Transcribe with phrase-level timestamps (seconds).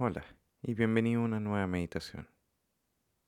[0.00, 0.24] Hola
[0.62, 2.28] y bienvenido a una nueva meditación.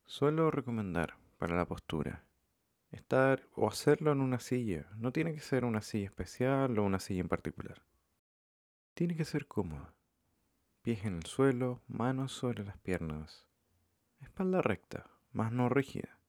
[0.05, 2.25] Suelo recomendar para la postura
[2.93, 4.87] estar o hacerlo en una silla.
[4.95, 7.83] No tiene que ser una silla especial o una silla en particular.
[8.95, 9.93] Tiene que ser cómoda.
[10.83, 13.49] Pies en el suelo, manos sobre las piernas.
[14.21, 16.21] Espalda recta, más no rígida.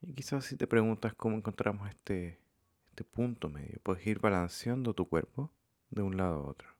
[0.00, 2.40] Y quizás si te preguntas cómo encontramos este,
[2.88, 5.52] este punto medio, puedes ir balanceando tu cuerpo
[5.90, 6.75] de un lado a otro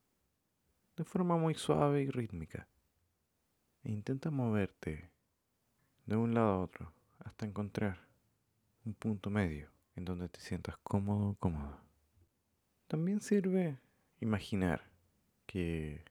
[0.97, 2.67] de forma muy suave y rítmica.
[3.85, 5.11] E intenta moverte
[6.07, 7.99] de un lado a otro hasta encontrar
[8.85, 11.81] un punto medio en donde te sientas cómodo o.
[12.87, 13.79] También sirve
[14.21, 14.85] imaginar
[15.47, 16.05] que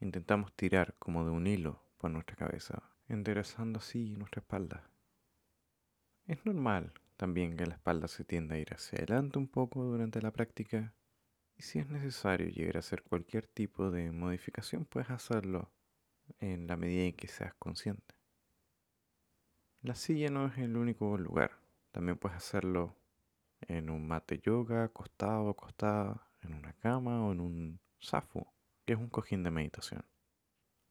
[0.00, 4.90] intentamos tirar como de un hilo por nuestra cabeza, enderezando así nuestra espalda.
[6.26, 10.20] Es normal también que la espalda se tienda a ir hacia adelante un poco durante
[10.20, 10.92] la práctica
[11.56, 15.72] y si es necesario llegar a hacer cualquier tipo de modificación, puedes hacerlo
[16.38, 18.14] en la medida en que seas consciente.
[19.80, 21.52] La silla no es el único lugar.
[21.92, 22.96] También puedes hacerlo
[23.60, 28.46] en un mate yoga, acostado, acostada, en una cama o en un zafu,
[28.84, 30.04] que es un cojín de meditación.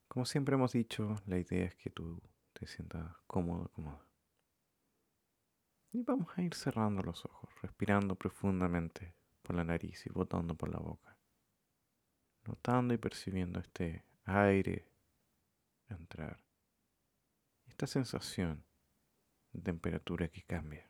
[0.07, 2.21] Como siempre hemos dicho, la idea es que tú
[2.53, 4.03] te sientas cómodo, cómodo.
[5.91, 10.69] Y vamos a ir cerrando los ojos, respirando profundamente por la nariz y botando por
[10.69, 11.17] la boca.
[12.43, 14.89] Notando y percibiendo este aire
[15.87, 16.43] entrar.
[17.67, 18.65] Esta sensación
[19.53, 20.89] de temperatura que cambia.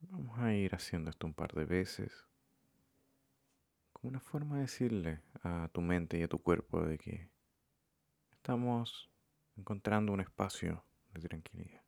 [0.00, 2.26] Vamos a ir haciendo esto un par de veces.
[3.92, 7.30] Como una forma de decirle a tu mente y a tu cuerpo de que
[8.32, 9.10] estamos
[9.56, 11.82] encontrando un espacio de tranquilidad.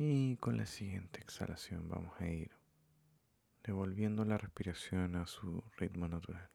[0.00, 2.52] Y con la siguiente exhalación vamos a ir
[3.64, 6.48] devolviendo la respiración a su ritmo natural.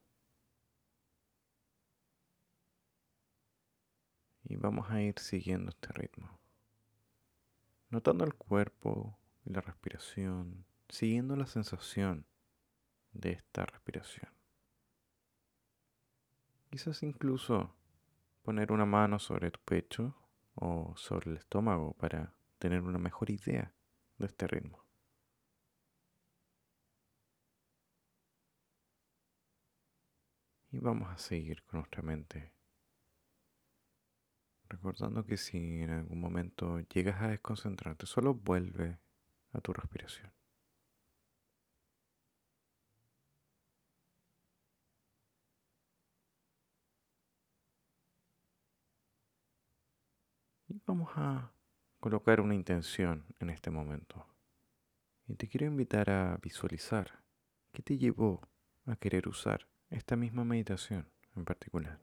[4.46, 6.40] Y vamos a ir siguiendo este ritmo.
[7.90, 12.26] Notando el cuerpo y la respiración, siguiendo la sensación
[13.12, 14.32] de esta respiración.
[16.70, 17.76] Quizás incluso
[18.42, 20.16] poner una mano sobre tu pecho
[20.56, 22.34] o sobre el estómago para
[22.64, 23.76] tener una mejor idea
[24.18, 24.86] de este ritmo.
[30.72, 32.54] Y vamos a seguir con nuestra mente.
[34.70, 38.98] Recordando que si en algún momento llegas a desconcentrarte, solo vuelve
[39.52, 40.32] a tu respiración.
[50.70, 51.52] Y vamos a
[52.04, 54.28] colocar una intención en este momento.
[55.26, 57.24] Y te quiero invitar a visualizar
[57.72, 58.42] qué te llevó
[58.86, 62.02] a querer usar esta misma meditación en particular.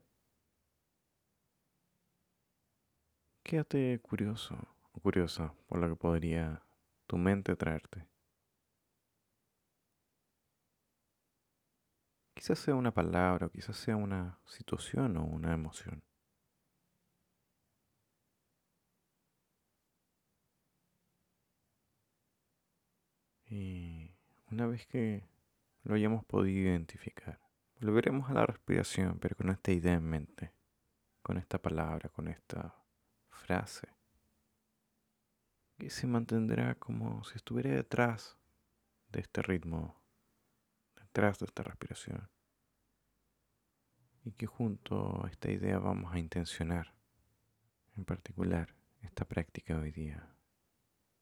[3.43, 4.57] Quédate curioso
[4.93, 6.63] o curiosa por lo que podría
[7.07, 8.09] tu mente traerte.
[12.33, 16.03] Quizás sea una palabra, o quizás sea una situación o una emoción.
[23.51, 24.13] Y
[24.53, 25.25] una vez que
[25.83, 27.41] lo hayamos podido identificar,
[27.81, 30.53] volveremos a la respiración, pero con esta idea en mente,
[31.21, 32.77] con esta palabra, con esta
[33.29, 33.89] frase,
[35.79, 38.39] que se mantendrá como si estuviera detrás
[39.09, 40.01] de este ritmo,
[40.95, 42.31] detrás de esta respiración.
[44.23, 46.95] Y que junto a esta idea vamos a intencionar,
[47.97, 50.37] en particular, esta práctica hoy día,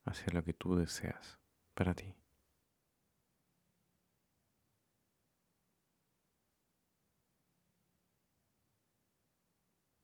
[0.05, 1.39] hacia lo que tú deseas
[1.79, 2.13] para ti.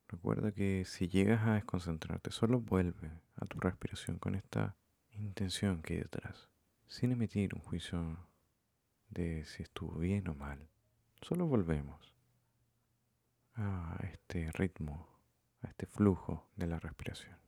[0.07, 4.77] Recuerda que si llegas a desconcentrarte, solo vuelve a tu respiración con esta
[5.11, 6.47] intención que hay detrás,
[6.87, 8.25] sin emitir un juicio
[9.09, 10.69] de si estuvo bien o mal.
[11.21, 12.15] Solo volvemos
[13.55, 15.09] a este ritmo,
[15.61, 17.44] a este flujo de la respiración.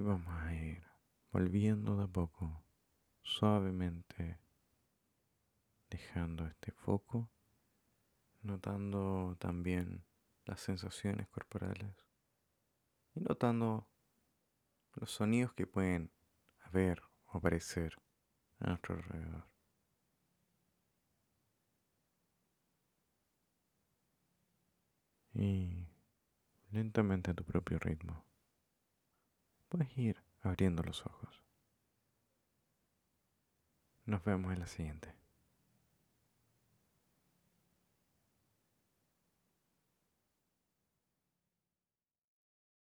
[0.00, 0.82] Y vamos a ir
[1.30, 2.64] volviendo de a poco
[3.20, 4.40] suavemente
[5.90, 7.30] dejando este foco,
[8.40, 10.06] notando también
[10.46, 11.94] las sensaciones corporales
[13.14, 13.90] y notando
[14.94, 16.10] los sonidos que pueden
[16.60, 17.94] haber o aparecer
[18.60, 19.50] a nuestro alrededor.
[25.34, 25.90] Y
[26.70, 28.29] lentamente a tu propio ritmo,
[29.70, 31.42] puedes ir abriendo los ojos.
[34.04, 35.14] Nos vemos en la siguiente.